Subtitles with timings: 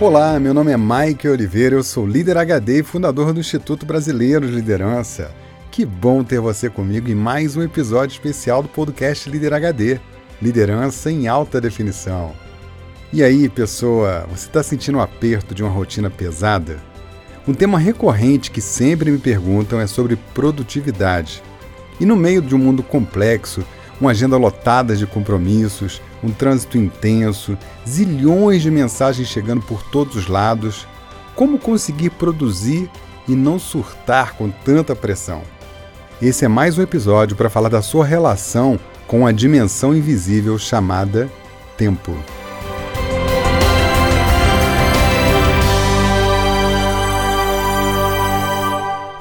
[0.00, 4.46] Olá, meu nome é Mike Oliveira, eu sou líder HD e fundador do Instituto Brasileiro
[4.46, 5.30] de Liderança.
[5.70, 10.00] Que bom ter você comigo em mais um episódio especial do podcast Líder HD
[10.40, 12.32] Liderança em Alta Definição.
[13.12, 16.78] E aí, pessoa, você está sentindo o aperto de uma rotina pesada?
[17.46, 21.42] Um tema recorrente que sempre me perguntam é sobre produtividade.
[22.00, 23.62] E no meio de um mundo complexo,
[24.00, 30.26] uma agenda lotada de compromissos, um trânsito intenso, zilhões de mensagens chegando por todos os
[30.26, 30.86] lados.
[31.36, 32.90] Como conseguir produzir
[33.28, 35.42] e não surtar com tanta pressão?
[36.20, 41.30] Esse é mais um episódio para falar da sua relação com a dimensão invisível chamada
[41.76, 42.16] tempo.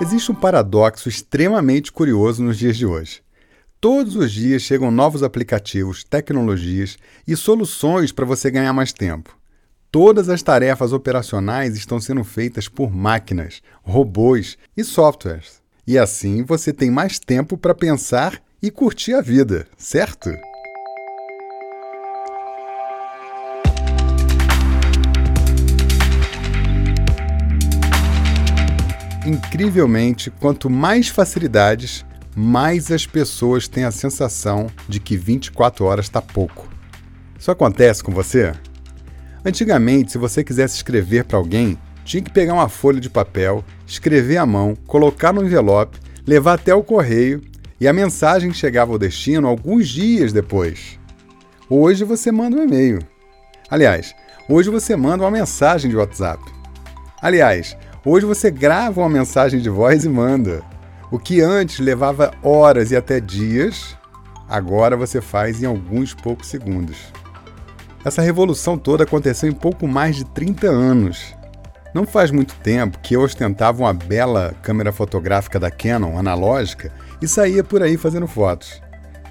[0.01, 3.21] Existe um paradoxo extremamente curioso nos dias de hoje.
[3.81, 9.39] Todos os dias chegam novos aplicativos, tecnologias e soluções para você ganhar mais tempo.
[9.89, 15.61] Todas as tarefas operacionais estão sendo feitas por máquinas, robôs e softwares.
[15.87, 20.29] E assim você tem mais tempo para pensar e curtir a vida, certo?
[29.25, 32.03] Incrivelmente, quanto mais facilidades,
[32.39, 36.69] mais as pessoas têm a sensação de que 24 horas está pouco.
[37.37, 38.53] Isso acontece com você?
[39.43, 44.37] Antigamente, se você quisesse escrever para alguém, tinha que pegar uma folha de papel, escrever
[44.37, 47.41] à mão, colocar no envelope, levar até o correio
[47.77, 50.97] e a mensagem chegava ao destino alguns dias depois.
[51.69, 52.99] Hoje você manda um e-mail.
[53.69, 54.15] Aliás,
[54.47, 56.41] hoje você manda uma mensagem de WhatsApp.
[57.21, 60.63] Aliás, hoje você grava uma mensagem de voz e manda.
[61.11, 63.97] O que antes levava horas e até dias,
[64.47, 66.97] agora você faz em alguns poucos segundos.
[68.05, 71.35] Essa revolução toda aconteceu em pouco mais de 30 anos.
[71.95, 77.27] Não faz muito tempo que eu ostentava uma bela câmera fotográfica da Canon analógica e
[77.27, 78.79] saía por aí fazendo fotos.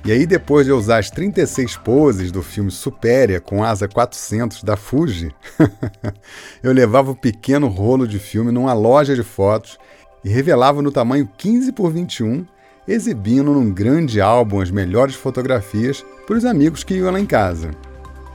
[0.05, 4.77] E aí, depois de usar as 36 poses do filme Supéria com asa 400 da
[4.77, 5.33] Fuji,
[6.63, 9.79] eu levava o pequeno rolo de filme numa loja de fotos
[10.25, 12.47] e revelava no tamanho 15 por 21,
[12.87, 17.71] exibindo num grande álbum as melhores fotografias para os amigos que iam lá em casa.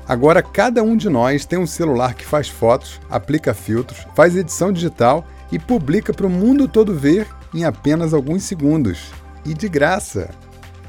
[0.08, 4.72] Agora cada um de nós tem um celular que faz fotos, aplica filtros, faz edição
[4.72, 9.12] digital e publica para o mundo todo ver em apenas alguns segundos.
[9.46, 10.30] E de graça!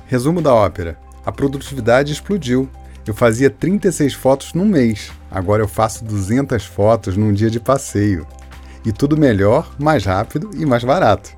[0.07, 2.69] Resumo da ópera: a produtividade explodiu.
[3.07, 8.27] Eu fazia 36 fotos num mês, agora eu faço 200 fotos num dia de passeio
[8.85, 11.31] e tudo melhor, mais rápido e mais barato.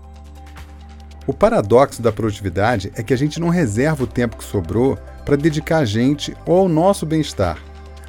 [1.26, 5.36] O paradoxo da produtividade é que a gente não reserva o tempo que sobrou para
[5.36, 7.58] dedicar a gente ou ao nosso bem-estar.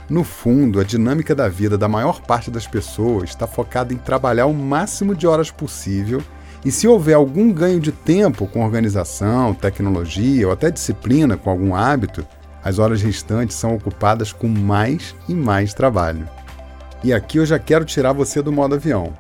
[0.09, 4.45] No fundo, a dinâmica da vida da maior parte das pessoas está focada em trabalhar
[4.45, 6.23] o máximo de horas possível
[6.63, 11.75] e se houver algum ganho de tempo com organização, tecnologia ou até disciplina com algum
[11.75, 12.25] hábito,
[12.63, 16.27] as horas restantes são ocupadas com mais e mais trabalho.
[17.03, 19.13] E aqui eu já quero tirar você do modo avião.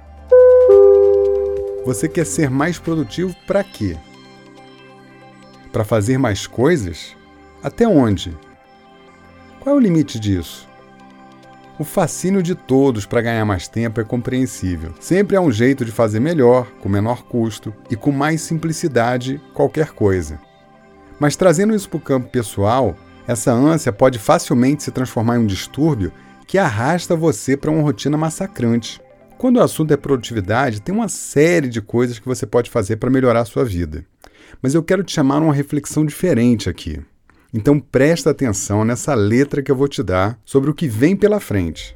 [1.87, 3.95] Você quer ser mais produtivo para quê?
[5.71, 7.15] Para fazer mais coisas?
[7.63, 8.37] Até onde?
[9.61, 10.67] Qual é o limite disso?
[11.79, 14.93] O fascínio de todos para ganhar mais tempo é compreensível.
[14.99, 19.93] Sempre há um jeito de fazer melhor, com menor custo e com mais simplicidade qualquer
[19.93, 20.41] coisa.
[21.17, 25.47] Mas trazendo isso para o campo pessoal, essa ânsia pode facilmente se transformar em um
[25.47, 26.11] distúrbio
[26.45, 28.99] que arrasta você para uma rotina massacrante.
[29.37, 33.09] Quando o assunto é produtividade, tem uma série de coisas que você pode fazer para
[33.09, 34.03] melhorar a sua vida.
[34.63, 36.99] Mas eu quero te chamar a uma reflexão diferente aqui.
[37.53, 41.39] Então presta atenção nessa letra que eu vou te dar sobre o que vem pela
[41.39, 41.95] frente.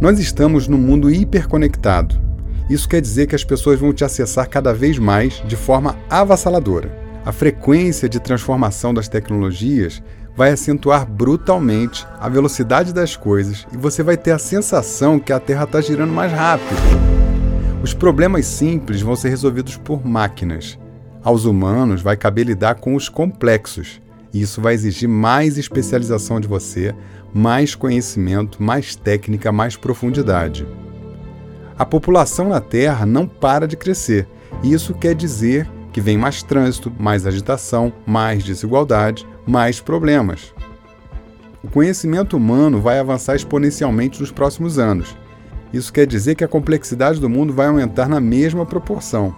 [0.00, 2.20] Nós estamos num mundo hiperconectado.
[2.68, 6.90] Isso quer dizer que as pessoas vão te acessar cada vez mais de forma avassaladora.
[7.24, 10.02] A frequência de transformação das tecnologias
[10.36, 15.40] vai acentuar brutalmente a velocidade das coisas e você vai ter a sensação que a
[15.40, 16.76] Terra está girando mais rápido.
[17.82, 20.78] Os problemas simples vão ser resolvidos por máquinas.
[21.22, 24.00] Aos humanos vai caber lidar com os complexos,
[24.32, 26.94] e isso vai exigir mais especialização de você,
[27.32, 30.66] mais conhecimento, mais técnica, mais profundidade.
[31.78, 34.26] A população na Terra não para de crescer,
[34.62, 40.52] e isso quer dizer que vem mais trânsito, mais agitação, mais desigualdade, mais problemas.
[41.62, 45.16] O conhecimento humano vai avançar exponencialmente nos próximos anos.
[45.72, 49.34] Isso quer dizer que a complexidade do mundo vai aumentar na mesma proporção.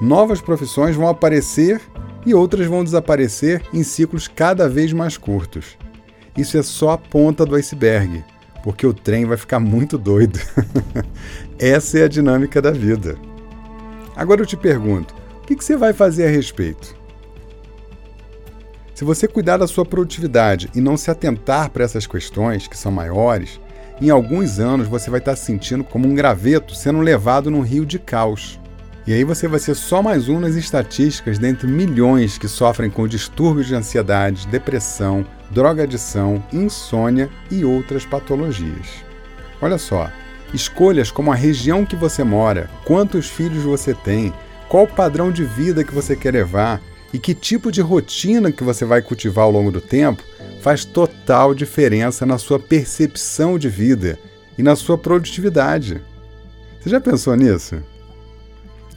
[0.00, 1.80] Novas profissões vão aparecer
[2.24, 5.76] e outras vão desaparecer em ciclos cada vez mais curtos.
[6.36, 8.24] isso é só a ponta do iceberg,
[8.62, 10.38] porque o trem vai ficar muito doido.
[11.58, 13.16] Essa é a dinâmica da vida.
[14.14, 16.97] Agora eu te pergunto: o que você vai fazer a respeito?
[18.98, 22.90] Se você cuidar da sua produtividade e não se atentar para essas questões que são
[22.90, 23.60] maiores,
[24.02, 27.86] em alguns anos você vai estar se sentindo como um graveto sendo levado num rio
[27.86, 28.58] de caos.
[29.06, 33.06] E aí você vai ser só mais um nas estatísticas dentre milhões que sofrem com
[33.06, 38.88] distúrbios de ansiedade, depressão, drogadição, insônia e outras patologias.
[39.62, 40.10] Olha só,
[40.52, 44.34] escolhas como a região que você mora, quantos filhos você tem,
[44.68, 46.80] qual o padrão de vida que você quer levar
[47.12, 50.22] e que tipo de rotina que você vai cultivar ao longo do tempo
[50.60, 54.18] faz total diferença na sua percepção de vida
[54.56, 56.02] e na sua produtividade.
[56.80, 57.82] Você já pensou nisso?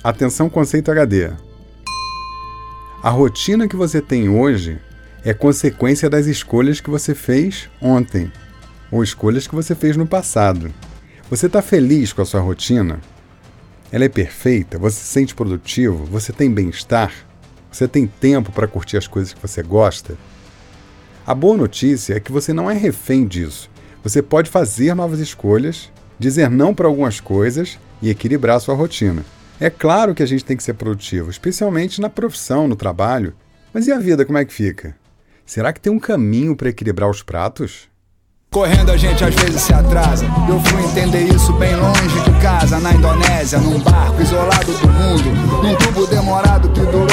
[0.03, 1.31] Atenção conceito HD.
[3.03, 4.79] A rotina que você tem hoje
[5.23, 8.31] é consequência das escolhas que você fez ontem
[8.91, 10.73] ou escolhas que você fez no passado.
[11.29, 12.99] Você está feliz com a sua rotina?
[13.91, 14.77] Ela é perfeita?
[14.77, 16.05] Você se sente produtivo?
[16.05, 17.13] Você tem bem-estar?
[17.71, 20.17] Você tem tempo para curtir as coisas que você gosta?
[21.25, 23.69] A boa notícia é que você não é refém disso.
[24.03, 25.89] Você pode fazer novas escolhas,
[26.19, 29.23] dizer não para algumas coisas e equilibrar sua rotina.
[29.59, 33.33] É claro que a gente tem que ser produtivo, especialmente na profissão, no trabalho.
[33.73, 34.95] Mas e a vida, como é que fica?
[35.45, 37.89] Será que tem um caminho para equilibrar os pratos?
[38.53, 40.25] Correndo a gente às vezes se atrasa.
[40.49, 45.63] Eu fui entender isso bem longe de casa, na Indonésia, num barco isolado do mundo.
[45.63, 47.07] Num tubo demorado que durou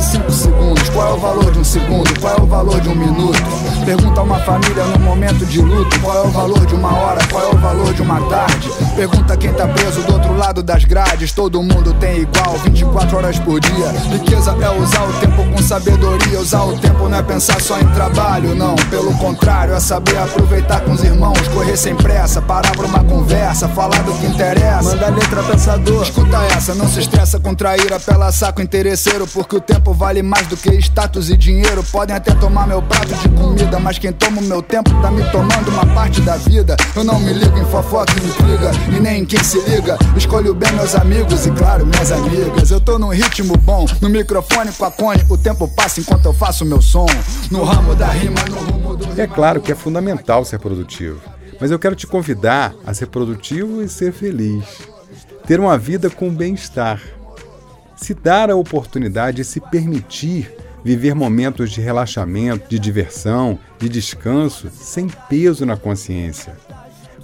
[0.00, 0.88] quase 5 segundos.
[0.90, 2.20] Qual é o valor de um segundo?
[2.20, 3.38] Qual é o valor de um minuto?
[3.84, 7.20] Pergunta a uma família num momento de luto: qual é o valor de uma hora?
[7.30, 8.70] Qual é o valor de uma tarde?
[8.96, 11.32] Pergunta quem tá preso do outro lado das grades.
[11.32, 13.90] Todo mundo tem igual, 24 horas por dia.
[14.10, 15.39] Riqueza é usar o tempo
[15.70, 16.40] sabedoria.
[16.40, 18.74] Usar o tempo não é pensar só em trabalho, não.
[18.90, 23.68] Pelo contrário, é saber aproveitar com os irmãos, correr sem pressa, parar pra uma conversa,
[23.68, 24.82] falar do que interessa.
[24.82, 29.60] Manda letra pensador, escuta essa, não se estressa com trair, apela saco interesseiro, porque o
[29.60, 31.84] tempo vale mais do que status e dinheiro.
[31.84, 35.22] Podem até tomar meu prato de comida, mas quem toma o meu tempo tá me
[35.30, 36.76] tomando uma parte da vida.
[36.96, 39.96] Eu não me ligo em fofoca e intriga, e nem em quem se liga.
[40.16, 42.72] Escolho bem meus amigos e, claro, minhas amigas.
[42.72, 46.32] Eu tô num ritmo bom, no microfone com a cone, o tempo passa enquanto eu
[46.32, 47.06] faço meu som.
[47.50, 49.20] No ramo da rima, no rumo do.
[49.20, 51.20] É claro que é fundamental ser produtivo,
[51.60, 54.64] mas eu quero te convidar a ser produtivo e ser feliz.
[55.46, 57.00] Ter uma vida com bem-estar.
[57.96, 60.54] Se dar a oportunidade de se permitir
[60.84, 66.56] viver momentos de relaxamento, de diversão, de descanso, sem peso na consciência.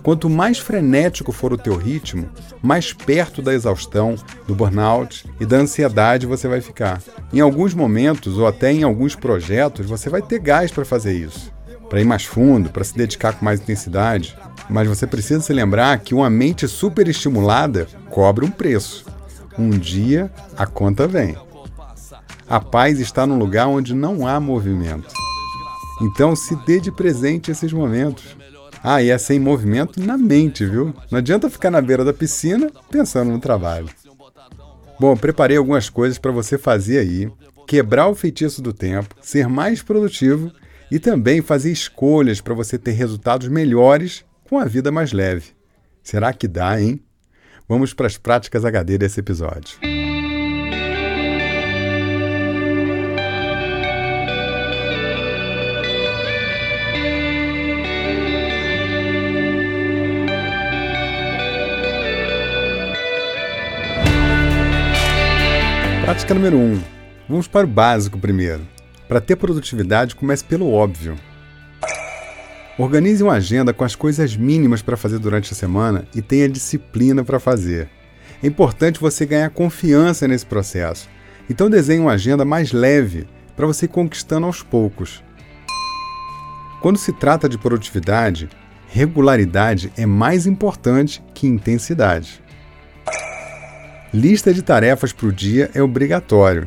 [0.07, 2.29] Quanto mais frenético for o teu ritmo,
[2.63, 4.15] mais perto da exaustão,
[4.47, 7.03] do burnout e da ansiedade você vai ficar.
[7.33, 11.51] Em alguns momentos ou até em alguns projetos, você vai ter gás para fazer isso
[11.89, 14.37] para ir mais fundo, para se dedicar com mais intensidade.
[14.71, 19.05] Mas você precisa se lembrar que uma mente superestimulada cobra um preço.
[19.59, 21.37] Um dia a conta vem.
[22.49, 25.13] A paz está num lugar onde não há movimento.
[26.01, 28.37] Então se dê de presente esses momentos.
[28.89, 30.95] Ah, e é sem movimento na mente, viu?
[31.11, 33.89] Não adianta ficar na beira da piscina pensando no trabalho.
[35.01, 37.29] Bom, preparei algumas coisas para você fazer aí,
[37.67, 40.53] quebrar o feitiço do tempo, ser mais produtivo
[40.89, 45.47] e também fazer escolhas para você ter resultados melhores com a vida mais leve.
[46.01, 47.01] Será que dá, hein?
[47.69, 49.79] Vamos para as práticas HD desse episódio.
[66.07, 66.61] Prática número 1.
[66.61, 66.81] Um.
[67.29, 68.63] Vamos para o básico primeiro.
[69.09, 71.17] Para ter produtividade, comece pelo óbvio.
[72.79, 77.25] Organize uma agenda com as coisas mínimas para fazer durante a semana e tenha disciplina
[77.25, 77.89] para fazer.
[78.41, 81.09] É importante você ganhar confiança nesse processo.
[81.51, 85.25] Então desenhe uma agenda mais leve para você ir conquistando aos poucos.
[86.81, 88.49] Quando se trata de produtividade,
[88.87, 92.46] regularidade é mais importante que intensidade.
[94.17, 96.67] Lista de tarefas para o dia é obrigatório.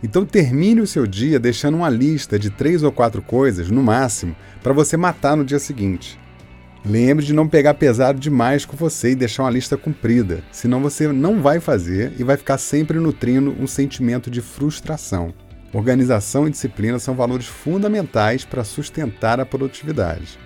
[0.00, 4.36] Então termine o seu dia deixando uma lista de três ou quatro coisas, no máximo,
[4.62, 6.16] para você matar no dia seguinte.
[6.86, 11.08] Lembre de não pegar pesado demais com você e deixar uma lista comprida, senão você
[11.08, 15.34] não vai fazer e vai ficar sempre nutrindo um sentimento de frustração.
[15.72, 20.38] Organização e disciplina são valores fundamentais para sustentar a produtividade.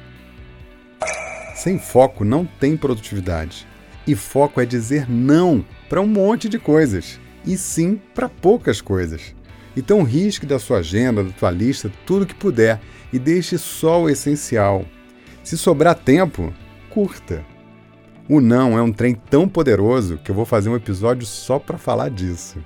[1.54, 3.66] Sem foco não tem produtividade.
[4.06, 9.34] E foco é dizer não para um monte de coisas, e sim para poucas coisas.
[9.76, 12.80] Então risque da sua agenda, da tua lista, tudo que puder
[13.12, 14.84] e deixe só o essencial.
[15.42, 16.52] Se sobrar tempo,
[16.90, 17.44] curta.
[18.28, 21.78] O não é um trem tão poderoso que eu vou fazer um episódio só para
[21.78, 22.58] falar disso.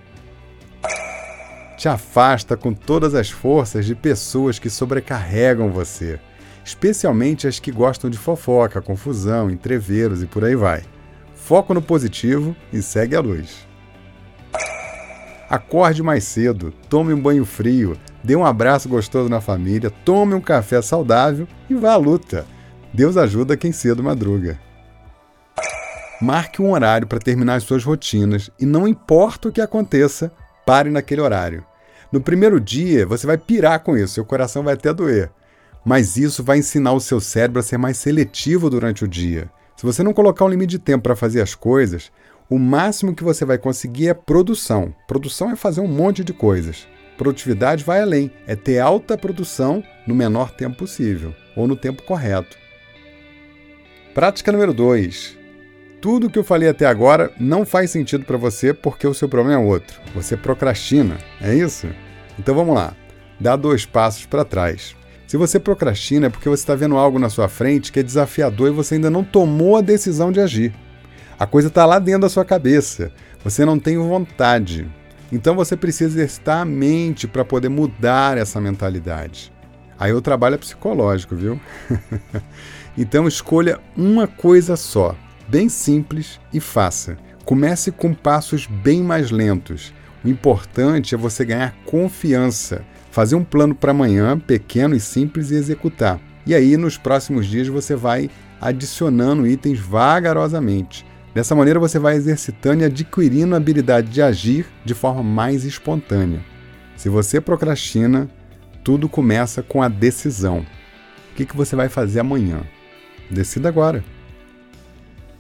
[1.77, 6.19] Te afasta com todas as forças de pessoas que sobrecarregam você,
[6.65, 10.83] especialmente as que gostam de fofoca, confusão, entreveros e por aí vai.
[11.53, 13.69] Foco no positivo e segue a luz.
[15.51, 17.95] Acorde mais cedo, tome um banho frio,
[18.25, 22.47] dê um abraço gostoso na família, tome um café saudável e vá à luta.
[22.91, 24.59] Deus ajuda quem cedo madruga.
[26.23, 30.33] Marque um horário para terminar as suas rotinas e não importa o que aconteça,
[30.65, 31.67] pare naquele horário.
[32.11, 35.31] No primeiro dia, você vai pirar com isso, seu coração vai até doer.
[35.85, 39.51] Mas isso vai ensinar o seu cérebro a ser mais seletivo durante o dia.
[39.83, 42.13] Se você não colocar um limite de tempo para fazer as coisas,
[42.49, 44.95] o máximo que você vai conseguir é produção.
[45.09, 46.87] Produção é fazer um monte de coisas.
[47.19, 52.57] Produtividade vai além, é ter alta produção no menor tempo possível, ou no tempo correto.
[54.15, 55.37] Prática número 2
[56.01, 59.61] tudo que eu falei até agora não faz sentido para você porque o seu problema
[59.61, 60.01] é outro.
[60.15, 61.89] Você procrastina, é isso?
[62.39, 62.95] Então vamos lá.
[63.41, 64.97] Dá dois passos para trás.
[65.33, 68.69] Se você procrastina é porque você está vendo algo na sua frente que é desafiador
[68.69, 70.75] e você ainda não tomou a decisão de agir.
[71.39, 73.11] A coisa está lá dentro da sua cabeça.
[73.43, 74.87] Você não tem vontade.
[75.33, 79.51] Então você precisa exercitar a mente para poder mudar essa mentalidade.
[79.99, 81.59] Aí o trabalho é psicológico, viu?
[82.99, 85.17] então escolha uma coisa só
[85.49, 87.17] bem simples e faça.
[87.43, 89.95] Comece com passos bem mais lentos.
[90.23, 95.55] O importante é você ganhar confiança, fazer um plano para amanhã, pequeno e simples, e
[95.55, 96.19] executar.
[96.47, 101.05] E aí, nos próximos dias, você vai adicionando itens vagarosamente.
[101.35, 106.41] Dessa maneira, você vai exercitando e adquirindo a habilidade de agir de forma mais espontânea.
[106.97, 108.31] Se você procrastina,
[108.83, 110.61] tudo começa com a decisão.
[111.33, 112.63] O que, que você vai fazer amanhã?
[113.31, 114.03] Decida agora.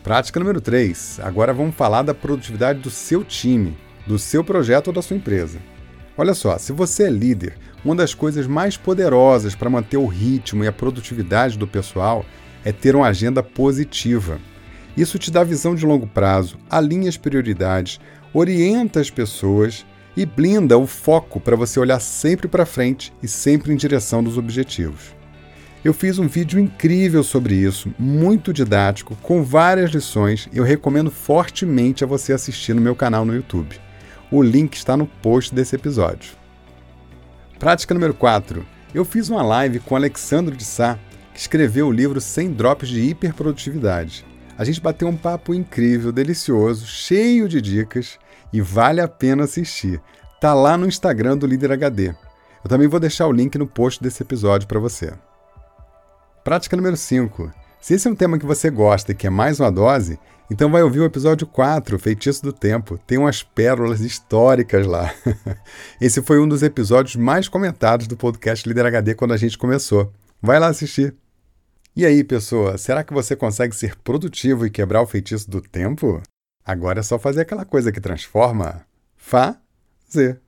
[0.04, 1.20] Prática número 3.
[1.22, 3.76] Agora vamos falar da produtividade do seu time,
[4.06, 5.58] do seu projeto ou da sua empresa.
[6.16, 10.62] Olha só, se você é líder, uma das coisas mais poderosas para manter o ritmo
[10.62, 12.24] e a produtividade do pessoal
[12.64, 14.38] é ter uma agenda positiva.
[14.94, 17.98] Isso te dá visão de longo prazo, alinha as prioridades,
[18.34, 23.72] orienta as pessoas e blinda o foco para você olhar sempre para frente e sempre
[23.72, 25.14] em direção dos objetivos.
[25.82, 31.10] Eu fiz um vídeo incrível sobre isso, muito didático, com várias lições, e eu recomendo
[31.10, 33.80] fortemente a você assistir no meu canal no YouTube.
[34.34, 36.32] O link está no post desse episódio.
[37.58, 38.64] Prática número 4.
[38.94, 40.98] Eu fiz uma live com Alexandre de Sá,
[41.34, 44.24] que escreveu o livro 100 Drops de Hiperprodutividade.
[44.56, 48.18] A gente bateu um papo incrível, delicioso, cheio de dicas
[48.50, 50.00] e vale a pena assistir.
[50.40, 52.14] Tá lá no Instagram do Líder HD.
[52.64, 55.12] Eu também vou deixar o link no post desse episódio para você.
[56.42, 57.52] Prática número 5.
[57.82, 60.18] Se esse é um tema que você gosta e quer mais uma dose,
[60.50, 62.98] então vai ouvir o episódio 4, Feitiço do Tempo.
[63.06, 65.14] Tem umas pérolas históricas lá.
[66.00, 70.12] Esse foi um dos episódios mais comentados do podcast Líder HD quando a gente começou.
[70.42, 71.14] Vai lá assistir.
[71.96, 76.20] E aí, pessoa, será que você consegue ser produtivo e quebrar o feitiço do tempo?
[76.64, 78.84] Agora é só fazer aquela coisa que transforma.
[79.16, 80.41] Fazer.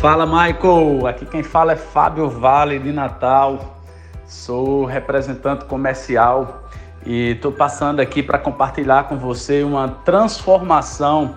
[0.00, 3.78] Fala Michael, aqui quem fala é Fábio Vale de Natal,
[4.26, 6.68] sou representante comercial
[7.04, 11.36] e estou passando aqui para compartilhar com você uma transformação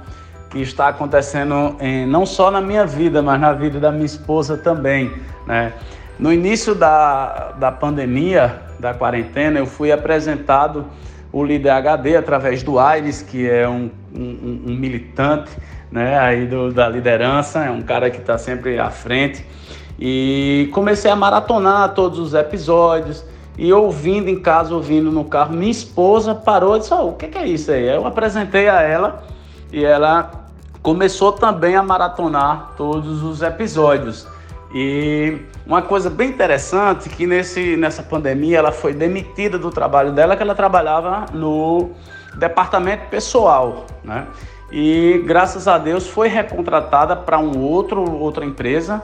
[0.50, 4.58] que está acontecendo em, não só na minha vida, mas na vida da minha esposa
[4.58, 5.14] também.
[5.48, 5.72] Né?
[6.20, 10.86] No início da, da pandemia, da quarentena, eu fui apresentado
[11.32, 15.50] o líder HD através do Aires, que é um, um, um militante
[15.92, 19.46] né, aí do, da liderança, é um cara que está sempre à frente.
[20.00, 23.26] E comecei a maratonar todos os episódios
[23.58, 25.54] e ouvindo em casa, ouvindo no carro.
[25.54, 27.88] Minha esposa parou e disse: oh, O que, que é isso aí?
[27.88, 29.24] Eu apresentei a ela
[29.72, 30.32] e ela
[30.82, 34.26] começou também a maratonar todos os episódios.
[34.74, 40.38] E uma coisa bem interessante que nesse, nessa pandemia ela foi demitida do trabalho dela,
[40.38, 41.90] que ela trabalhava no
[42.36, 44.28] departamento pessoal, né?
[44.72, 49.02] E graças a Deus foi recontratada para um outro outra empresa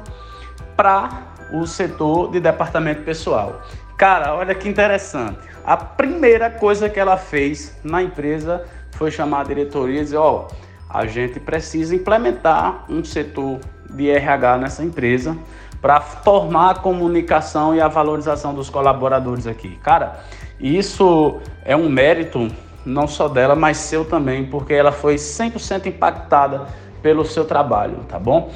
[0.75, 3.61] para o setor de departamento pessoal.
[3.97, 5.39] Cara, olha que interessante.
[5.65, 10.47] A primeira coisa que ela fez na empresa foi chamar a diretoria e dizer: ó,
[10.49, 10.55] oh,
[10.89, 15.37] a gente precisa implementar um setor de RH nessa empresa
[15.81, 19.77] para formar a comunicação e a valorização dos colaboradores aqui.
[19.77, 20.19] Cara,
[20.59, 22.47] isso é um mérito
[22.85, 26.67] não só dela, mas seu também, porque ela foi 100% impactada
[27.01, 28.51] pelo seu trabalho, tá bom?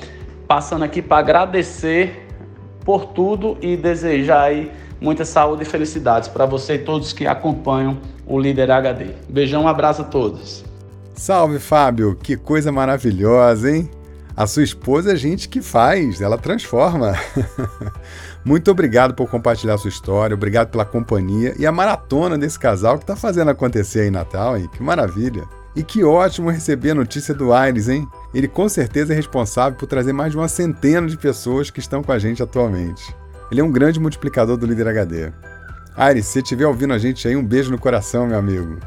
[0.47, 2.27] Passando aqui para agradecer
[2.83, 7.97] por tudo e desejar aí muita saúde e felicidades para você e todos que acompanham
[8.25, 9.07] o Líder HD.
[9.27, 10.63] Beijão, um abraço a todos.
[11.13, 12.15] Salve, Fábio!
[12.15, 13.89] Que coisa maravilhosa, hein?
[14.35, 17.13] A sua esposa é gente que faz, ela transforma.
[18.43, 23.03] Muito obrigado por compartilhar sua história, obrigado pela companhia e a maratona desse casal que
[23.03, 24.69] está fazendo acontecer aí em Natal, hein?
[24.71, 25.43] Que maravilha!
[25.75, 28.07] E que ótimo receber a notícia do Aires, hein?
[28.33, 32.01] Ele com certeza é responsável por trazer mais de uma centena de pessoas que estão
[32.01, 33.15] com a gente atualmente.
[33.51, 35.31] Ele é um grande multiplicador do Líder HD.
[35.95, 38.77] Aires, se estiver ouvindo a gente aí, um beijo no coração, meu amigo.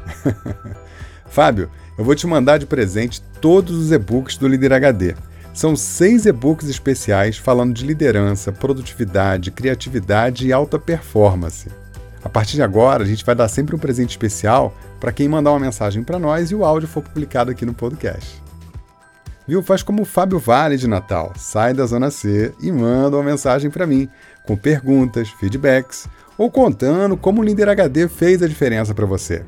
[1.27, 5.15] Fábio, eu vou te mandar de presente todos os e-books do Líder HD.
[5.53, 11.69] São seis e-books especiais falando de liderança, produtividade, criatividade e alta performance.
[12.23, 15.51] A partir de agora, a gente vai dar sempre um presente especial para quem mandar
[15.51, 18.41] uma mensagem para nós e o áudio for publicado aqui no podcast.
[19.47, 19.61] Viu?
[19.61, 21.33] Faz como o Fábio Vale de Natal.
[21.35, 24.09] Sai da Zona C e manda uma mensagem para mim,
[24.47, 29.45] com perguntas, feedbacks ou contando como o Líder HD fez a diferença para você.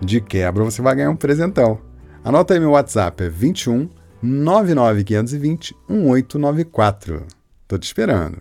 [0.00, 1.78] De quebra, você vai ganhar um presentão.
[2.22, 3.88] Anota aí meu WhatsApp, é 21
[4.22, 7.26] 99520 1894.
[7.66, 8.38] Tô te esperando.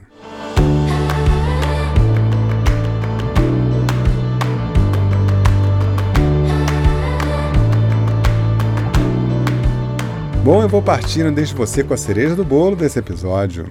[10.44, 13.68] Bom, eu vou partindo desde você com a cereja do bolo desse episódio.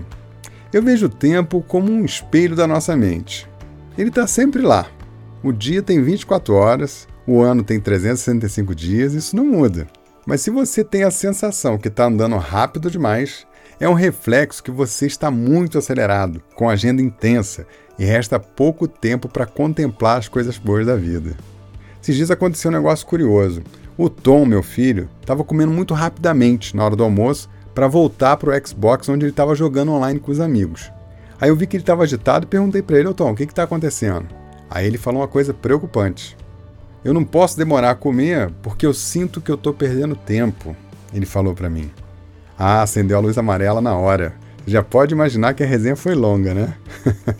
[0.72, 3.48] Eu vejo o tempo como um espelho da nossa mente.
[3.96, 4.86] Ele está sempre lá.
[5.42, 9.88] O dia tem 24 horas, o ano tem 365 dias, isso não muda.
[10.28, 13.46] Mas se você tem a sensação que está andando rápido demais,
[13.80, 17.66] é um reflexo que você está muito acelerado, com agenda intensa
[17.98, 21.34] e resta pouco tempo para contemplar as coisas boas da vida.
[22.02, 23.62] Esses dias aconteceu um negócio curioso.
[23.96, 28.50] O Tom, meu filho, estava comendo muito rapidamente na hora do almoço para voltar para
[28.50, 30.92] o Xbox onde ele estava jogando online com os amigos.
[31.40, 33.44] Aí eu vi que ele estava agitado e perguntei para ele: Ô Tom, o que
[33.44, 34.26] está acontecendo?
[34.68, 36.36] Aí ele falou uma coisa preocupante.
[37.04, 40.76] Eu não posso demorar a comer porque eu sinto que eu estou perdendo tempo,
[41.12, 41.90] ele falou para mim.
[42.58, 44.34] Ah, acendeu a luz amarela na hora.
[44.66, 46.74] Já pode imaginar que a resenha foi longa, né?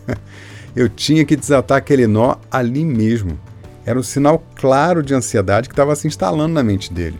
[0.74, 3.38] eu tinha que desatar aquele nó ali mesmo.
[3.84, 7.18] Era um sinal claro de ansiedade que estava se instalando na mente dele.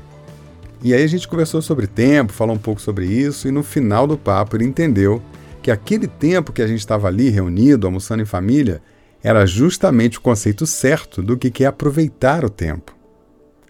[0.82, 4.06] E aí a gente conversou sobre tempo, falou um pouco sobre isso, e no final
[4.06, 5.20] do papo ele entendeu
[5.60, 8.80] que aquele tempo que a gente estava ali reunido, almoçando em família,
[9.22, 12.96] era justamente o conceito certo do que é aproveitar o tempo.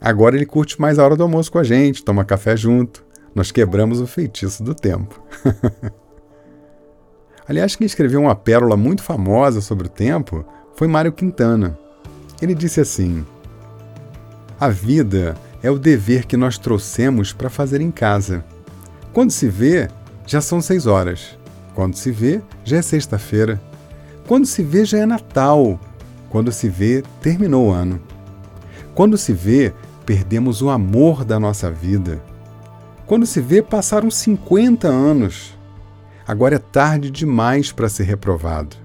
[0.01, 3.05] Agora ele curte mais a hora do almoço com a gente, toma café junto.
[3.35, 5.23] Nós quebramos o feitiço do tempo.
[7.49, 11.79] Aliás, quem escreveu uma pérola muito famosa sobre o tempo foi Mário Quintana.
[12.41, 13.25] Ele disse assim:
[14.61, 18.45] A vida é o dever que nós trouxemos para fazer em casa.
[19.13, 19.89] Quando se vê,
[20.27, 21.39] já são seis horas.
[21.75, 23.61] Quando se vê, já é sexta-feira.
[24.29, 25.81] Quando se vê, já é Natal.
[26.29, 27.99] Quando se vê, terminou o ano.
[28.95, 29.73] Quando se vê,
[30.05, 32.23] perdemos o amor da nossa vida.
[33.07, 35.59] Quando se vê, passaram 50 anos.
[36.27, 38.77] Agora é tarde demais para ser reprovado.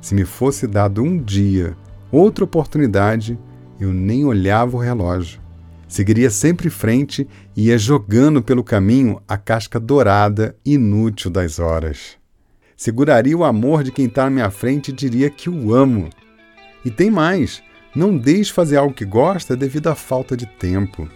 [0.00, 1.76] Se me fosse dado um dia,
[2.10, 3.38] outra oportunidade,
[3.78, 5.40] eu nem olhava o relógio.
[5.86, 12.20] Seguiria sempre em frente e ia jogando pelo caminho a casca dourada inútil das horas
[12.82, 16.10] seguraria o amor de quem está na minha frente e diria que o amo.
[16.84, 17.62] E tem mais:
[17.94, 21.08] não deixe fazer algo que gosta devido à falta de tempo.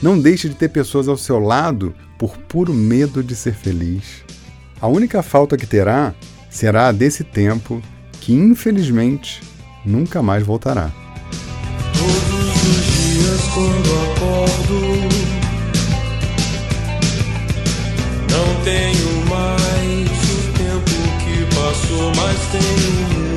[0.00, 4.22] Não deixe de ter pessoas ao seu lado por puro medo de ser feliz.
[4.80, 6.14] A única falta que terá
[6.48, 7.82] será a desse tempo
[8.20, 9.42] que, infelizmente,
[9.84, 10.92] nunca mais voltará.
[11.94, 14.78] Todos os dias quando acordo,
[18.30, 19.17] não tenho
[21.88, 23.27] passou, mas tenho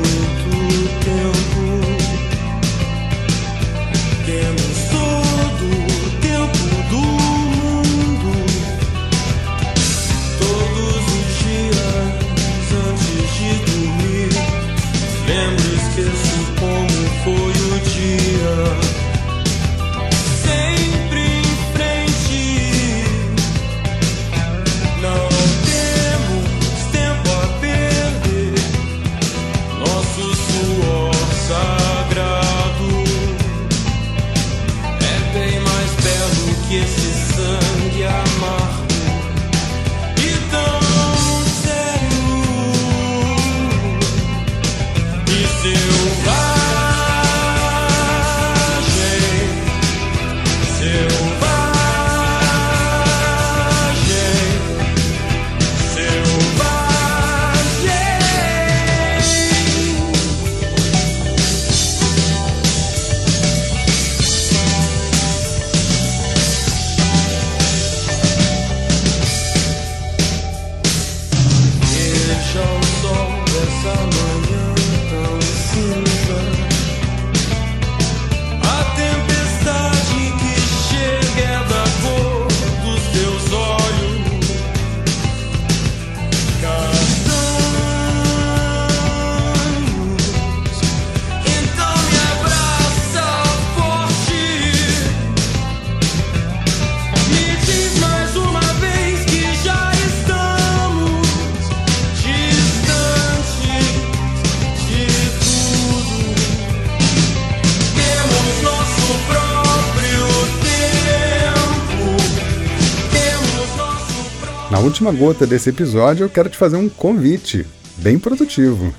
[115.01, 117.65] última gota desse episódio, eu quero te fazer um convite
[117.97, 118.93] bem produtivo.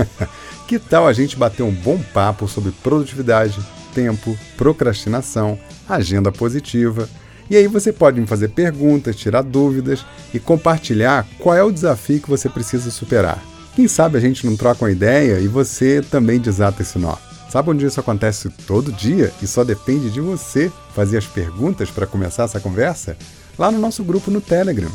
[0.68, 3.58] que tal a gente bater um bom papo sobre produtividade,
[3.94, 7.08] tempo, procrastinação, agenda positiva?
[7.48, 12.20] E aí você pode me fazer perguntas, tirar dúvidas e compartilhar qual é o desafio
[12.20, 13.42] que você precisa superar.
[13.74, 17.16] Quem sabe a gente não troca uma ideia e você também desata esse nó.
[17.48, 22.06] Sabe onde isso acontece todo dia e só depende de você fazer as perguntas para
[22.06, 23.16] começar essa conversa?
[23.58, 24.90] Lá no nosso grupo no Telegram.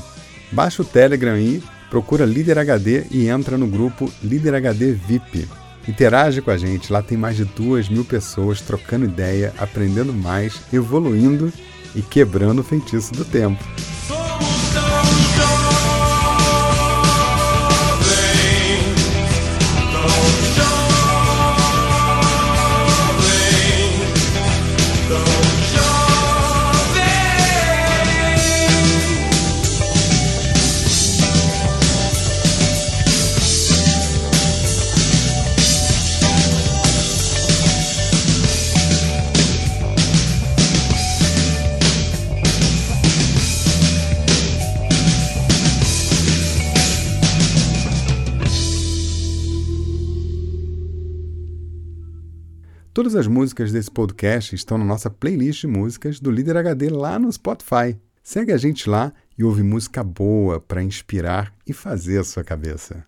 [0.52, 5.48] Baixa o Telegram aí, procura Líder HD e entra no grupo Líder HD VIP.
[5.88, 10.62] Interage com a gente, lá tem mais de duas mil pessoas trocando ideia, aprendendo mais,
[10.72, 11.52] evoluindo
[11.96, 13.64] e quebrando o feitiço do tempo.
[53.02, 57.18] Todas as músicas desse podcast estão na nossa playlist de músicas do Líder HD lá
[57.18, 58.00] no Spotify.
[58.22, 63.04] Segue a gente lá e ouve música boa para inspirar e fazer a sua cabeça.